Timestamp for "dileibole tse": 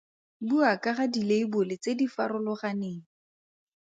1.13-1.91